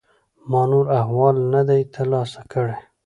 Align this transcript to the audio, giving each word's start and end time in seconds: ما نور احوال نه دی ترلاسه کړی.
ما 0.49 0.61
نور 0.71 0.85
احوال 0.99 1.35
نه 1.53 1.61
دی 1.67 1.81
ترلاسه 1.95 2.41
کړی. 2.51 2.75